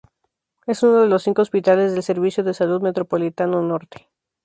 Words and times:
Es 0.65 0.81
uno 0.81 1.01
de 1.01 1.07
los 1.07 1.21
cinco 1.21 1.43
hospitales 1.43 1.93
del 1.93 2.01
Servicio 2.01 2.43
de 2.43 2.55
Salud 2.55 2.81
Metropolitano 2.81 3.61
Norte. 3.61 4.09